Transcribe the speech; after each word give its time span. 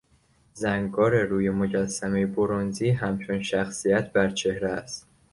زنگار 0.53 1.21
روی 1.23 1.49
مجسمهی 1.49 2.25
برنزی 2.25 2.89
همچون 2.89 3.43
شخصیت 3.43 4.13
بر 4.13 4.29
چهره 4.29 4.69
است. 4.69 5.07